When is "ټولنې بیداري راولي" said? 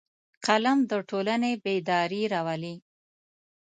1.09-2.75